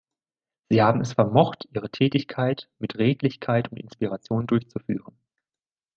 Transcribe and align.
Sie 0.69 0.81
haben 0.81 1.01
es 1.01 1.13
vermocht, 1.13 1.67
Ihre 1.75 1.91
Tätigkeit 1.91 2.71
mit 2.79 2.97
Redlichkeit 2.97 3.67
und 3.71 3.77
Inspiration 3.77 4.47
durchzuführen. 4.47 5.15